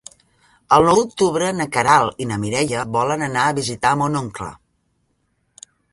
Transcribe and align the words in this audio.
El 0.77 0.85
nou 0.87 0.95
d'octubre 0.99 1.49
na 1.57 1.67
Queralt 1.75 2.25
i 2.25 2.27
na 2.31 2.39
Mireia 2.45 2.85
volen 2.97 3.27
anar 3.29 3.45
a 3.51 3.55
visitar 3.61 3.93
mon 4.03 4.19
oncle. 4.23 4.49